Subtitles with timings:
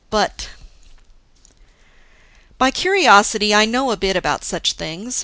[0.09, 0.49] But
[2.57, 5.19] By curiosity, I know a bit about such things.